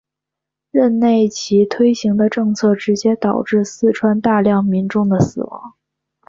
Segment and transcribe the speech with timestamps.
[0.71, 5.75] 任内其推行的政策直接导致四川大量民众的死亡。